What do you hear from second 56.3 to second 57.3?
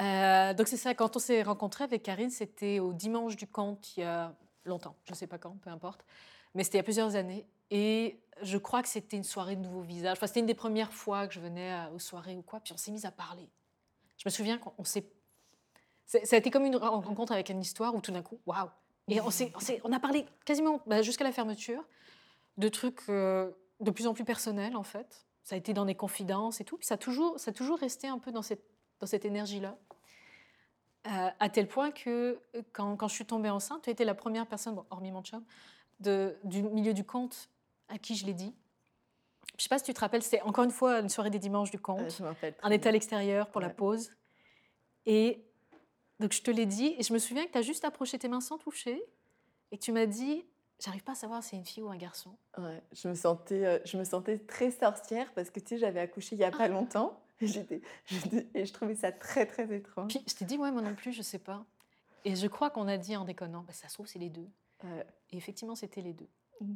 il y a pas ah. longtemps.